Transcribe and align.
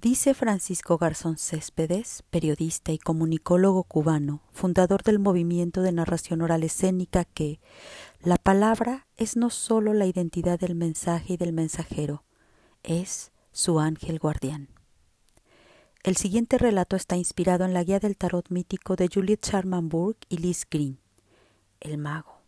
Dice 0.00 0.32
Francisco 0.32 0.96
Garzón 0.96 1.36
Céspedes, 1.36 2.24
periodista 2.30 2.90
y 2.90 2.96
comunicólogo 2.96 3.84
cubano, 3.84 4.40
fundador 4.50 5.02
del 5.02 5.18
movimiento 5.18 5.82
de 5.82 5.92
narración 5.92 6.40
oral 6.40 6.62
escénica, 6.62 7.26
que 7.26 7.60
la 8.22 8.38
palabra 8.38 9.06
es 9.18 9.36
no 9.36 9.50
sólo 9.50 9.92
la 9.92 10.06
identidad 10.06 10.58
del 10.58 10.74
mensaje 10.74 11.34
y 11.34 11.36
del 11.36 11.52
mensajero, 11.52 12.24
es 12.82 13.30
su 13.52 13.78
ángel 13.78 14.18
guardián. 14.18 14.68
El 16.02 16.16
siguiente 16.16 16.56
relato 16.56 16.96
está 16.96 17.18
inspirado 17.18 17.66
en 17.66 17.74
la 17.74 17.84
guía 17.84 18.00
del 18.00 18.16
tarot 18.16 18.48
mítico 18.48 18.96
de 18.96 19.10
Juliet 19.12 19.42
Charmanburg 19.42 20.16
y 20.30 20.38
Liz 20.38 20.66
Green, 20.70 20.98
El 21.78 21.98
mago. 21.98 22.39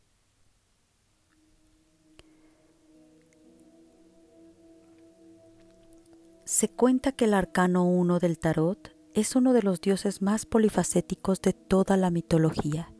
Se 6.62 6.68
cuenta 6.68 7.10
que 7.10 7.24
el 7.24 7.34
arcano 7.34 7.84
1 7.86 8.20
del 8.20 8.38
tarot 8.38 8.94
es 9.14 9.34
uno 9.34 9.52
de 9.52 9.62
los 9.62 9.80
dioses 9.80 10.22
más 10.22 10.46
polifacéticos 10.46 11.42
de 11.42 11.54
toda 11.54 11.96
la 11.96 12.12
mitología, 12.12 12.94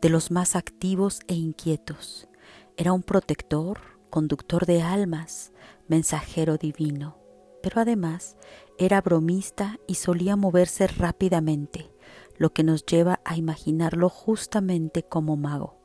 de 0.00 0.08
los 0.08 0.30
más 0.30 0.54
activos 0.54 1.18
e 1.26 1.34
inquietos. 1.34 2.28
Era 2.76 2.92
un 2.92 3.02
protector, 3.02 3.80
conductor 4.08 4.66
de 4.66 4.82
almas, 4.82 5.50
mensajero 5.88 6.58
divino, 6.58 7.18
pero 7.60 7.80
además 7.80 8.36
era 8.78 9.00
bromista 9.00 9.80
y 9.88 9.96
solía 9.96 10.36
moverse 10.36 10.86
rápidamente, 10.86 11.90
lo 12.36 12.52
que 12.52 12.62
nos 12.62 12.86
lleva 12.86 13.18
a 13.24 13.36
imaginarlo 13.36 14.10
justamente 14.10 15.02
como 15.02 15.36
mago, 15.36 15.76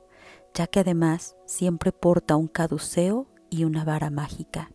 ya 0.53 0.67
que 0.67 0.81
además 0.81 1.35
siempre 1.47 1.91
porta 1.91 2.35
un 2.35 2.47
caduceo 2.47 3.25
y 3.49 3.63
una 3.63 3.83
vara 3.83 4.11
mágica. 4.11 4.69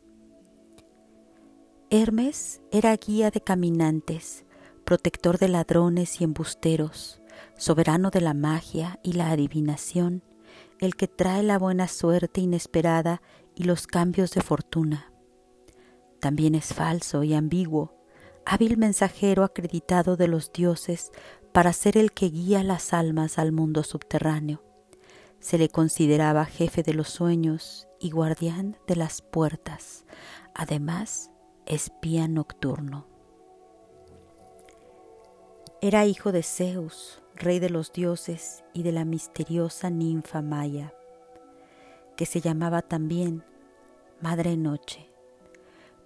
Hermes 1.91 2.61
era 2.71 2.95
guía 2.95 3.31
de 3.31 3.41
caminantes, 3.41 4.45
protector 4.85 5.39
de 5.39 5.49
ladrones 5.49 6.21
y 6.21 6.25
embusteros, 6.25 7.23
soberano 7.57 8.11
de 8.11 8.21
la 8.21 8.35
magia 8.35 9.01
y 9.03 9.15
la 9.15 9.31
adivinación, 9.31 10.23
el 10.81 10.97
que 10.97 11.09
trae 11.09 11.43
la 11.43 11.59
buena 11.59 11.89
suerte 11.89 12.43
inesperada 12.43 13.23
y 13.55 13.65
los 13.65 13.87
cambios 13.87 14.33
de 14.33 14.43
fortuna. 14.43 15.15
También 16.21 16.55
es 16.55 16.75
falso 16.75 17.23
y 17.23 17.33
ambiguo, 17.33 17.97
hábil 18.45 18.77
mensajero 18.77 19.43
acreditado 19.43 20.19
de 20.19 20.29
los 20.29 20.53
dioses 20.53 21.11
para 21.53 21.73
ser 21.73 21.97
el 21.97 22.13
que 22.13 22.29
guía 22.29 22.63
las 22.63 22.93
almas 22.93 23.39
al 23.39 23.53
mundo 23.53 23.83
subterráneo. 23.83 24.63
Se 25.41 25.57
le 25.57 25.71
consideraba 25.71 26.45
jefe 26.45 26.83
de 26.83 26.93
los 26.93 27.09
sueños 27.09 27.89
y 27.99 28.11
guardián 28.11 28.77
de 28.87 28.97
las 28.97 29.23
puertas. 29.23 30.05
Además, 30.55 31.31
espía 31.69 32.27
nocturno. 32.29 33.07
Era 35.83 36.07
hijo 36.07 36.33
de 36.33 36.43
Zeus, 36.43 37.23
rey 37.35 37.61
de 37.61 37.69
los 37.69 37.93
dioses, 37.93 38.65
y 38.73 38.83
de 38.83 38.91
la 38.91 39.05
misteriosa 39.05 39.91
ninfa 39.91 40.41
Maya, 40.41 40.95
que 42.17 42.25
se 42.25 42.41
llamaba 42.41 42.81
también 42.81 43.45
Madre 44.21 44.57
Noche. 44.57 45.11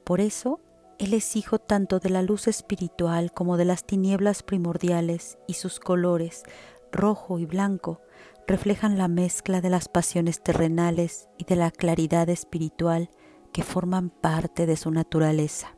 Por 0.05 0.21
eso, 0.21 0.59
él 0.99 1.15
es 1.15 1.37
hijo 1.37 1.61
tanto 1.61 2.01
de 2.01 2.11
la 2.11 2.23
luz 2.23 2.49
espiritual 2.49 3.33
como 3.33 3.57
de 3.57 3.65
las 3.65 3.85
tinieblas 3.85 4.43
primordiales 4.43 5.39
y 5.47 5.55
sus 5.55 5.79
colores, 5.79 6.43
rojo 6.91 7.39
y 7.39 7.47
blanco, 7.47 8.01
reflejan 8.49 8.99
la 8.99 9.07
mezcla 9.07 9.61
de 9.61 9.71
las 9.71 9.89
pasiones 9.89 10.43
terrenales 10.43 11.29
y 11.39 11.45
de 11.45 11.55
la 11.55 11.71
claridad 11.71 12.29
espiritual 12.29 13.11
que 13.53 13.63
forman 13.63 14.11
parte 14.11 14.67
de 14.67 14.77
su 14.77 14.91
naturaleza. 14.91 15.77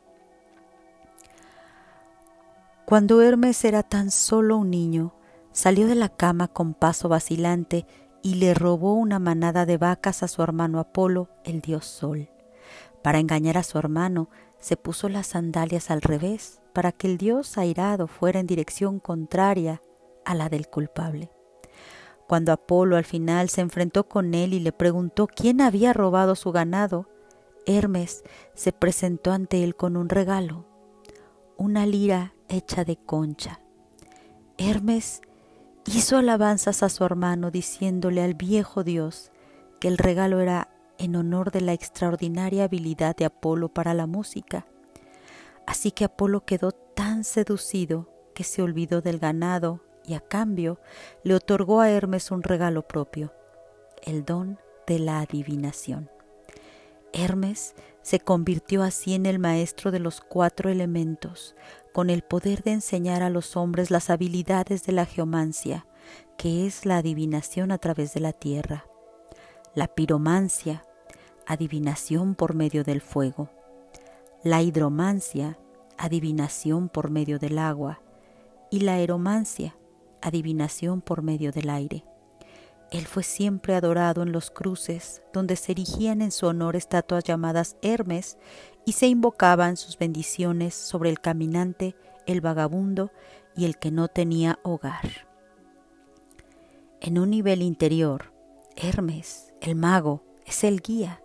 Cuando 2.85 3.21
Hermes 3.21 3.65
era 3.65 3.83
tan 3.83 4.11
solo 4.11 4.57
un 4.57 4.69
niño, 4.69 5.13
salió 5.51 5.87
de 5.87 5.95
la 5.95 6.09
cama 6.09 6.47
con 6.47 6.73
paso 6.73 7.09
vacilante 7.09 7.85
y 8.21 8.35
le 8.35 8.53
robó 8.53 8.93
una 8.93 9.19
manada 9.19 9.65
de 9.65 9.77
vacas 9.77 10.23
a 10.23 10.27
su 10.27 10.41
hermano 10.41 10.79
Apolo, 10.79 11.29
el 11.43 11.61
dios 11.61 11.85
Sol. 11.85 12.29
Para 13.01 13.19
engañar 13.19 13.57
a 13.57 13.63
su 13.63 13.77
hermano, 13.77 14.29
se 14.59 14.77
puso 14.77 15.09
las 15.09 15.27
sandalias 15.27 15.91
al 15.91 16.01
revés, 16.01 16.61
para 16.73 16.91
que 16.91 17.07
el 17.07 17.17
dios 17.17 17.57
airado 17.57 18.07
fuera 18.07 18.39
en 18.39 18.47
dirección 18.47 18.99
contraria 18.99 19.81
a 20.25 20.35
la 20.35 20.49
del 20.49 20.67
culpable. 20.67 21.31
Cuando 22.27 22.51
Apolo 22.51 22.97
al 22.97 23.05
final 23.05 23.49
se 23.49 23.61
enfrentó 23.61 24.07
con 24.07 24.33
él 24.33 24.53
y 24.53 24.59
le 24.59 24.71
preguntó 24.71 25.27
quién 25.27 25.61
había 25.61 25.93
robado 25.93 26.35
su 26.35 26.51
ganado, 26.51 27.07
Hermes 27.65 28.23
se 28.53 28.71
presentó 28.71 29.31
ante 29.31 29.63
él 29.63 29.75
con 29.75 29.97
un 29.97 30.09
regalo, 30.09 30.65
una 31.57 31.85
lira 31.85 32.33
hecha 32.47 32.83
de 32.83 32.95
concha. 32.95 33.59
Hermes 34.57 35.21
hizo 35.85 36.17
alabanzas 36.17 36.83
a 36.83 36.89
su 36.89 37.03
hermano 37.03 37.51
diciéndole 37.51 38.23
al 38.23 38.35
viejo 38.35 38.83
dios 38.83 39.31
que 39.79 39.87
el 39.87 39.97
regalo 39.97 40.39
era 40.39 40.69
en 40.97 41.15
honor 41.15 41.51
de 41.51 41.61
la 41.61 41.73
extraordinaria 41.73 42.65
habilidad 42.65 43.15
de 43.15 43.25
Apolo 43.25 43.69
para 43.69 43.93
la 43.93 44.05
música. 44.05 44.65
Así 45.65 45.91
que 45.91 46.05
Apolo 46.05 46.45
quedó 46.45 46.71
tan 46.71 47.23
seducido 47.23 48.09
que 48.33 48.43
se 48.43 48.61
olvidó 48.61 49.01
del 49.01 49.19
ganado 49.19 49.81
y 50.05 50.13
a 50.13 50.19
cambio 50.19 50.79
le 51.23 51.33
otorgó 51.33 51.81
a 51.81 51.89
Hermes 51.89 52.29
un 52.29 52.43
regalo 52.43 52.87
propio, 52.87 53.33
el 54.03 54.23
don 54.23 54.59
de 54.85 54.99
la 54.99 55.19
adivinación. 55.19 56.14
Hermes 57.15 57.75
se 58.01 58.19
convirtió 58.19 58.83
así 58.83 59.13
en 59.13 59.25
el 59.25 59.39
maestro 59.39 59.89
de 59.89 59.99
los 59.99 60.21
cuatro 60.21 60.69
elementos, 60.69 61.55
con 61.93 62.09
el 62.09 62.21
poder 62.21 62.61
de 62.61 62.73
enseñar 62.73 63.23
a 63.23 63.29
los 63.29 63.55
hombres 63.55 63.89
las 63.89 64.09
habilidades 64.09 64.85
de 64.85 64.91
la 64.91 65.05
geomancia, 65.05 65.87
que 66.37 66.67
es 66.67 66.85
la 66.85 66.97
adivinación 66.97 67.71
a 67.71 67.77
través 67.77 68.13
de 68.13 68.19
la 68.19 68.33
tierra, 68.33 68.85
la 69.73 69.87
piromancia, 69.87 70.83
adivinación 71.47 72.35
por 72.35 72.53
medio 72.53 72.83
del 72.83 73.01
fuego, 73.01 73.49
la 74.43 74.61
hidromancia, 74.61 75.57
adivinación 75.97 76.89
por 76.89 77.09
medio 77.09 77.39
del 77.39 77.57
agua, 77.57 78.01
y 78.69 78.81
la 78.81 78.95
aeromancia, 78.95 79.77
adivinación 80.21 81.01
por 81.01 81.21
medio 81.21 81.53
del 81.53 81.69
aire. 81.69 82.03
Él 82.91 83.07
fue 83.07 83.23
siempre 83.23 83.75
adorado 83.75 84.21
en 84.21 84.31
los 84.31 84.51
cruces, 84.51 85.23
donde 85.33 85.55
se 85.55 85.71
erigían 85.71 86.21
en 86.21 86.31
su 86.31 86.47
honor 86.47 86.75
estatuas 86.75 87.23
llamadas 87.23 87.77
Hermes 87.81 88.37
y 88.85 88.93
se 88.93 89.07
invocaban 89.07 89.77
sus 89.77 89.97
bendiciones 89.97 90.75
sobre 90.75 91.09
el 91.09 91.19
caminante, 91.19 91.95
el 92.25 92.41
vagabundo 92.41 93.11
y 93.55 93.65
el 93.65 93.77
que 93.77 93.91
no 93.91 94.07
tenía 94.07 94.59
hogar. 94.63 95.27
En 97.01 97.19
un 97.19 97.31
nivel 97.31 97.61
interior, 97.61 98.33
Hermes, 98.75 99.53
el 99.61 99.75
mago, 99.75 100.23
es 100.45 100.63
el 100.63 100.81
guía. 100.81 101.21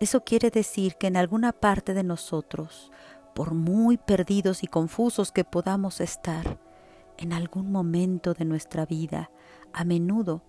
Eso 0.00 0.22
quiere 0.22 0.50
decir 0.50 0.96
que 0.96 1.06
en 1.06 1.16
alguna 1.16 1.52
parte 1.52 1.94
de 1.94 2.04
nosotros, 2.04 2.90
por 3.34 3.54
muy 3.54 3.96
perdidos 3.96 4.62
y 4.62 4.66
confusos 4.66 5.32
que 5.32 5.44
podamos 5.44 6.00
estar, 6.00 6.58
en 7.16 7.32
algún 7.32 7.70
momento 7.70 8.34
de 8.34 8.44
nuestra 8.44 8.86
vida, 8.86 9.30
a 9.72 9.84
menudo 9.84 10.42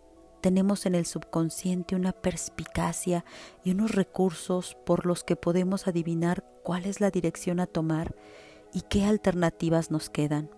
tenemos 0.46 0.86
en 0.86 0.94
el 0.94 1.08
subconsciente 1.08 1.96
una 1.96 2.12
perspicacia 2.12 3.26
y 3.64 3.72
unos 3.72 3.94
recursos 3.94 4.78
por 4.86 5.08
los 5.08 5.24
que 5.24 5.36
podemos 5.36 5.88
adivinar 5.88 6.44
cuál 6.62 6.86
es 6.86 7.02
la 7.02 7.10
dirección 7.10 7.60
a 7.60 7.66
tomar 7.66 8.14
y 8.72 8.82
qué 8.82 9.06
alternativas 9.06 9.90
nos 9.90 10.12
quedan. 10.12 10.52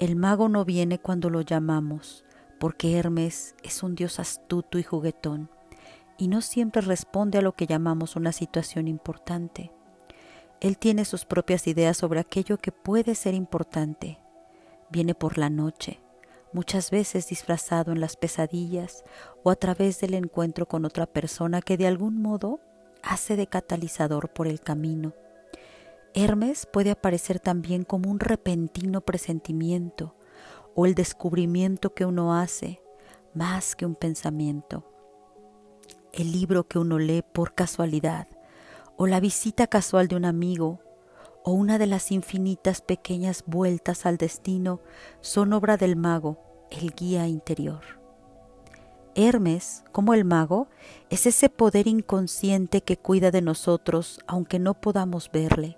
El 0.00 0.16
mago 0.16 0.48
no 0.48 0.64
viene 0.64 0.98
cuando 0.98 1.30
lo 1.30 1.42
llamamos, 1.42 2.24
porque 2.58 2.98
Hermes 2.98 3.54
es 3.62 3.84
un 3.84 3.94
dios 3.94 4.18
astuto 4.18 4.80
y 4.80 4.82
juguetón, 4.82 5.48
y 6.18 6.26
no 6.26 6.40
siempre 6.40 6.82
responde 6.82 7.38
a 7.38 7.42
lo 7.42 7.52
que 7.52 7.68
llamamos 7.68 8.16
una 8.16 8.32
situación 8.32 8.88
importante. 8.88 9.70
Él 10.60 10.76
tiene 10.76 11.04
sus 11.04 11.24
propias 11.24 11.68
ideas 11.68 11.96
sobre 11.96 12.18
aquello 12.18 12.58
que 12.58 12.72
puede 12.72 13.14
ser 13.14 13.34
importante. 13.34 14.18
Viene 14.90 15.14
por 15.14 15.38
la 15.38 15.50
noche, 15.50 16.00
muchas 16.54 16.90
veces 16.90 17.28
disfrazado 17.28 17.92
en 17.92 18.00
las 18.00 18.16
pesadillas 18.16 19.04
o 19.42 19.50
a 19.50 19.56
través 19.56 20.00
del 20.00 20.14
encuentro 20.14 20.66
con 20.66 20.84
otra 20.84 21.06
persona 21.06 21.60
que 21.60 21.76
de 21.76 21.86
algún 21.86 22.22
modo 22.22 22.60
hace 23.02 23.36
de 23.36 23.46
catalizador 23.46 24.30
por 24.30 24.46
el 24.46 24.60
camino. 24.60 25.12
Hermes 26.14 26.66
puede 26.66 26.92
aparecer 26.92 27.40
también 27.40 27.82
como 27.82 28.08
un 28.08 28.20
repentino 28.20 29.00
presentimiento 29.00 30.16
o 30.76 30.86
el 30.86 30.94
descubrimiento 30.94 31.92
que 31.92 32.04
uno 32.04 32.34
hace 32.34 32.80
más 33.34 33.74
que 33.74 33.84
un 33.84 33.96
pensamiento. 33.96 34.88
El 36.12 36.30
libro 36.30 36.68
que 36.68 36.78
uno 36.78 37.00
lee 37.00 37.22
por 37.22 37.54
casualidad 37.54 38.28
o 38.96 39.08
la 39.08 39.18
visita 39.18 39.66
casual 39.66 40.06
de 40.06 40.14
un 40.14 40.24
amigo 40.24 40.83
o 41.44 41.52
una 41.52 41.78
de 41.78 41.86
las 41.86 42.10
infinitas 42.10 42.80
pequeñas 42.80 43.44
vueltas 43.46 44.06
al 44.06 44.16
destino 44.16 44.80
son 45.20 45.52
obra 45.52 45.76
del 45.76 45.94
mago, 45.94 46.38
el 46.70 46.92
guía 46.94 47.28
interior. 47.28 47.82
Hermes, 49.14 49.84
como 49.92 50.14
el 50.14 50.24
mago, 50.24 50.68
es 51.10 51.26
ese 51.26 51.50
poder 51.50 51.86
inconsciente 51.86 52.80
que 52.80 52.96
cuida 52.96 53.30
de 53.30 53.42
nosotros 53.42 54.20
aunque 54.26 54.58
no 54.58 54.74
podamos 54.74 55.30
verle 55.30 55.76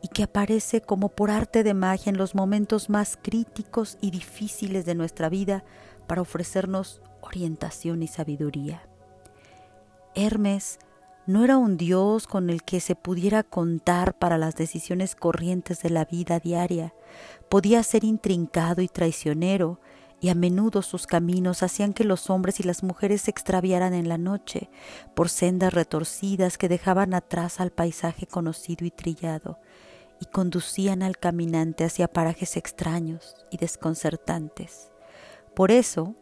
y 0.00 0.08
que 0.08 0.22
aparece 0.22 0.80
como 0.80 1.08
por 1.10 1.30
arte 1.30 1.64
de 1.64 1.74
magia 1.74 2.10
en 2.10 2.16
los 2.16 2.36
momentos 2.36 2.88
más 2.88 3.18
críticos 3.20 3.98
y 4.00 4.12
difíciles 4.12 4.86
de 4.86 4.94
nuestra 4.94 5.28
vida 5.28 5.64
para 6.06 6.22
ofrecernos 6.22 7.02
orientación 7.20 8.04
y 8.04 8.06
sabiduría. 8.06 8.88
Hermes 10.14 10.78
no 11.30 11.44
era 11.44 11.58
un 11.58 11.76
dios 11.76 12.26
con 12.26 12.50
el 12.50 12.64
que 12.64 12.80
se 12.80 12.96
pudiera 12.96 13.44
contar 13.44 14.18
para 14.18 14.36
las 14.36 14.56
decisiones 14.56 15.14
corrientes 15.14 15.80
de 15.80 15.90
la 15.90 16.04
vida 16.04 16.40
diaria. 16.40 16.92
Podía 17.48 17.82
ser 17.84 18.02
intrincado 18.04 18.82
y 18.82 18.88
traicionero, 18.88 19.80
y 20.20 20.28
a 20.28 20.34
menudo 20.34 20.82
sus 20.82 21.06
caminos 21.06 21.62
hacían 21.62 21.92
que 21.92 22.04
los 22.04 22.30
hombres 22.30 22.60
y 22.60 22.64
las 22.64 22.82
mujeres 22.82 23.22
se 23.22 23.30
extraviaran 23.30 23.94
en 23.94 24.08
la 24.08 24.18
noche 24.18 24.68
por 25.14 25.28
sendas 25.28 25.72
retorcidas 25.72 26.58
que 26.58 26.68
dejaban 26.68 27.14
atrás 27.14 27.60
al 27.60 27.70
paisaje 27.70 28.26
conocido 28.26 28.84
y 28.84 28.90
trillado 28.90 29.58
y 30.20 30.26
conducían 30.26 31.02
al 31.02 31.16
caminante 31.16 31.84
hacia 31.84 32.12
parajes 32.12 32.56
extraños 32.56 33.36
y 33.50 33.56
desconcertantes. 33.56 34.90
Por 35.54 35.70
eso, 35.70 36.14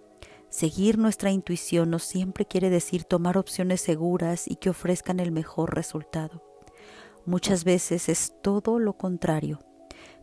seguir 0.50 0.98
nuestra 0.98 1.30
intuición 1.30 1.90
no 1.90 1.98
siempre 1.98 2.46
quiere 2.46 2.70
decir 2.70 3.04
tomar 3.04 3.38
opciones 3.38 3.80
seguras 3.80 4.48
y 4.48 4.56
que 4.56 4.70
ofrezcan 4.70 5.20
el 5.20 5.32
mejor 5.32 5.74
resultado. 5.74 6.42
Muchas 7.26 7.64
veces 7.64 8.08
es 8.08 8.32
todo 8.42 8.78
lo 8.78 8.94
contrario 8.94 9.60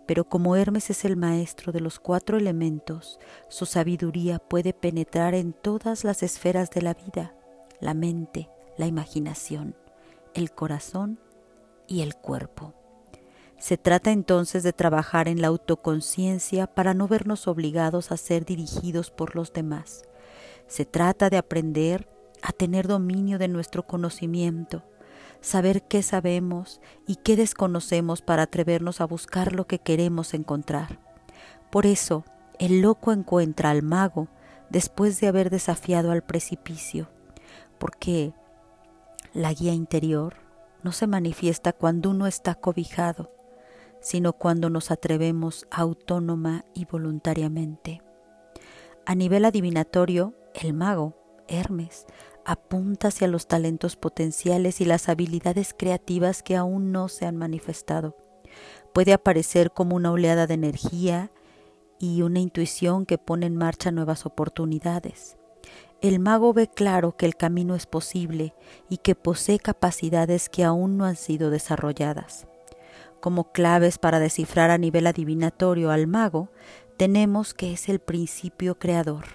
pero 0.06 0.26
como 0.26 0.56
Hermes 0.56 0.90
es 0.90 1.06
el 1.06 1.18
maestro 1.18 1.72
de 1.72 1.80
los 1.80 2.00
cuatro 2.00 2.38
elementos, 2.38 3.20
su 3.50 3.66
sabiduría 3.66 4.40
puede 4.40 4.74
penetrar 4.74 5.34
en 5.34 5.54
todas 5.54 6.04
las 6.04 6.22
esferas 6.24 6.70
de 6.70 6.82
la 6.82 6.94
vida, 6.94 7.34
la 7.80 7.94
mente, 7.94 8.50
la 8.78 8.86
imaginación, 8.86 9.76
el 10.34 10.52
corazón 10.52 11.20
y 11.88 12.02
el 12.02 12.16
cuerpo. 12.16 12.74
Se 13.58 13.78
trata 13.78 14.12
entonces 14.12 14.64
de 14.64 14.74
trabajar 14.74 15.28
en 15.28 15.42
la 15.42 15.48
autoconciencia 15.48 16.68
para 16.68 16.94
no 16.94 17.08
vernos 17.08 17.48
obligados 17.48 18.12
a 18.12 18.18
ser 18.18 18.46
dirigidos 18.46 19.12
por 19.12 19.36
los 19.36 19.54
demás. 19.54 20.04
Se 20.68 20.86
trata 20.86 21.30
de 21.30 21.38
aprender 21.38 22.08
a 22.42 22.52
tener 22.52 22.88
dominio 22.88 23.40
de 23.40 23.48
nuestro 23.48 23.84
conocimiento, 23.84 24.84
saber 25.42 25.84
qué 25.84 26.04
sabemos 26.04 26.82
y 27.08 27.18
qué 27.18 27.36
desconocemos 27.36 28.22
para 28.22 28.44
atrevernos 28.44 29.02
a 29.02 29.06
buscar 29.06 29.54
lo 29.54 29.68
que 29.68 29.80
queremos 29.80 30.34
encontrar. 30.34 31.00
Por 31.72 31.86
eso, 31.86 32.24
el 32.60 32.82
loco 32.82 33.12
encuentra 33.12 33.70
al 33.70 33.84
mago 33.84 34.28
después 34.70 35.20
de 35.20 35.28
haber 35.28 35.50
desafiado 35.50 36.12
al 36.12 36.24
precipicio, 36.24 37.10
porque 37.78 38.34
la 39.34 39.54
guía 39.54 39.74
interior 39.74 40.36
no 40.84 40.92
se 40.92 41.08
manifiesta 41.08 41.74
cuando 41.74 42.10
uno 42.10 42.28
está 42.28 42.56
cobijado, 42.56 43.32
sino 44.02 44.34
cuando 44.34 44.70
nos 44.70 44.92
atrevemos 44.92 45.68
autónoma 45.72 46.64
y 46.74 46.86
voluntariamente. 46.86 48.02
A 49.06 49.16
nivel 49.16 49.46
adivinatorio, 49.46 50.34
el 50.62 50.74
mago, 50.74 51.14
Hermes, 51.48 52.06
apunta 52.46 53.10
hacia 53.10 53.28
los 53.28 53.48
talentos 53.48 53.96
potenciales 53.96 54.82
y 54.82 54.86
las 54.86 55.10
habilidades 55.10 55.76
creativas 55.78 56.44
que 56.44 56.56
aún 56.56 56.92
no 56.92 57.08
se 57.08 57.26
han 57.26 57.36
manifestado. 57.36 58.16
Puede 58.94 59.14
aparecer 59.14 59.72
como 59.72 59.96
una 59.96 60.12
oleada 60.12 60.48
de 60.48 60.54
energía 60.54 61.30
y 62.00 62.22
una 62.22 62.40
intuición 62.40 63.06
que 63.06 63.18
pone 63.18 63.46
en 63.48 63.56
marcha 63.56 63.92
nuevas 63.92 64.26
oportunidades. 64.26 65.38
El 66.02 66.20
mago 66.20 66.54
ve 66.54 66.68
claro 66.68 67.18
que 67.18 67.26
el 67.26 67.36
camino 67.36 67.76
es 67.76 67.86
posible 67.86 68.54
y 68.90 68.98
que 68.98 69.16
posee 69.16 69.60
capacidades 69.60 70.50
que 70.50 70.64
aún 70.64 70.98
no 70.98 71.06
han 71.06 71.16
sido 71.16 71.50
desarrolladas. 71.50 72.48
Como 73.20 73.52
claves 73.52 73.98
para 73.98 74.20
descifrar 74.20 74.70
a 74.70 74.78
nivel 74.78 75.08
adivinatorio 75.08 75.90
al 75.90 76.06
mago, 76.06 76.50
tenemos 76.98 77.54
que 77.54 77.74
es 77.74 77.90
el 77.90 78.00
principio 78.00 78.78
creador, 78.78 79.26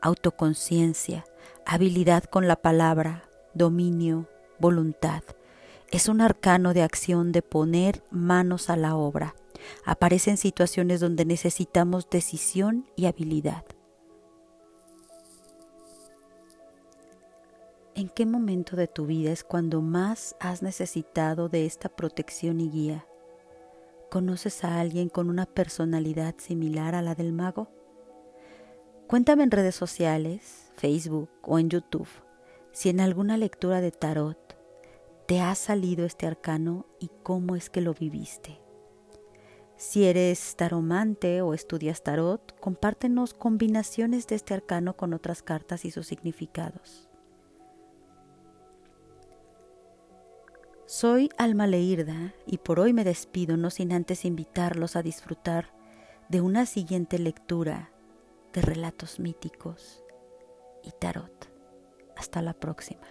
autoconciencia, 0.00 1.24
habilidad 1.66 2.24
con 2.24 2.48
la 2.48 2.56
palabra, 2.56 3.28
dominio, 3.54 4.28
voluntad. 4.58 5.22
Es 5.90 6.08
un 6.08 6.20
arcano 6.20 6.74
de 6.74 6.82
acción 6.82 7.32
de 7.32 7.42
poner 7.42 8.02
manos 8.10 8.70
a 8.70 8.76
la 8.76 8.96
obra. 8.96 9.34
Aparece 9.84 10.30
en 10.30 10.36
situaciones 10.36 11.00
donde 11.00 11.24
necesitamos 11.24 12.08
decisión 12.10 12.86
y 12.96 13.06
habilidad. 13.06 13.64
¿En 17.94 18.08
qué 18.08 18.26
momento 18.26 18.76
de 18.76 18.86
tu 18.86 19.06
vida 19.06 19.32
es 19.32 19.42
cuando 19.42 19.80
más 19.80 20.36
has 20.38 20.62
necesitado 20.62 21.48
de 21.48 21.66
esta 21.66 21.88
protección 21.88 22.60
y 22.60 22.70
guía? 22.70 23.06
¿Conoces 24.08 24.62
a 24.62 24.78
alguien 24.78 25.08
con 25.08 25.28
una 25.28 25.46
personalidad 25.46 26.36
similar 26.38 26.94
a 26.94 27.02
la 27.02 27.16
del 27.16 27.32
mago? 27.32 27.68
Cuéntame 29.08 29.42
en 29.42 29.50
redes 29.50 29.74
sociales, 29.74 30.70
Facebook 30.76 31.30
o 31.42 31.58
en 31.58 31.70
YouTube 31.70 32.08
si 32.78 32.90
en 32.90 33.00
alguna 33.00 33.36
lectura 33.36 33.80
de 33.80 33.90
tarot 33.90 34.56
te 35.26 35.40
ha 35.40 35.54
salido 35.56 36.06
este 36.06 36.28
arcano 36.28 36.86
y 37.00 37.10
cómo 37.24 37.56
es 37.56 37.70
que 37.70 37.80
lo 37.80 37.92
viviste. 37.92 38.60
Si 39.76 40.04
eres 40.04 40.54
taromante 40.54 41.42
o 41.42 41.54
estudias 41.54 42.04
tarot, 42.04 42.56
compártenos 42.60 43.34
combinaciones 43.34 44.28
de 44.28 44.36
este 44.36 44.54
arcano 44.54 44.96
con 44.96 45.12
otras 45.12 45.42
cartas 45.42 45.84
y 45.84 45.90
sus 45.90 46.06
significados. 46.06 47.08
Soy 50.86 51.28
Alma 51.36 51.66
Leirda 51.66 52.32
y 52.46 52.58
por 52.58 52.78
hoy 52.78 52.92
me 52.92 53.02
despido 53.02 53.56
no 53.56 53.70
sin 53.70 53.92
antes 53.92 54.24
invitarlos 54.24 54.94
a 54.94 55.02
disfrutar 55.02 55.72
de 56.28 56.40
una 56.40 56.64
siguiente 56.64 57.18
lectura 57.18 57.90
de 58.58 58.62
relatos 58.62 59.20
míticos 59.20 60.02
y 60.82 60.90
tarot. 60.90 61.48
Hasta 62.16 62.42
la 62.42 62.54
próxima. 62.54 63.06